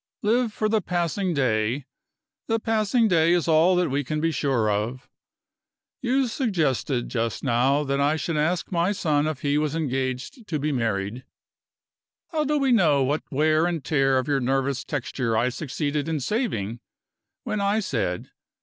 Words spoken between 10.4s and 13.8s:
to be married. How do we know what wear